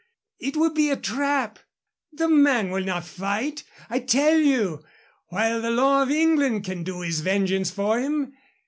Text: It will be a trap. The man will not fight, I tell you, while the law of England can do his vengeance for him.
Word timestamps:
It 0.39 0.57
will 0.57 0.73
be 0.73 0.89
a 0.89 0.97
trap. 0.97 1.59
The 2.11 2.27
man 2.27 2.71
will 2.71 2.83
not 2.83 3.05
fight, 3.05 3.63
I 3.87 3.99
tell 3.99 4.35
you, 4.39 4.83
while 5.27 5.61
the 5.61 5.69
law 5.69 6.01
of 6.01 6.09
England 6.09 6.63
can 6.65 6.81
do 6.83 7.01
his 7.01 7.19
vengeance 7.19 7.69
for 7.69 7.99
him. 7.99 8.33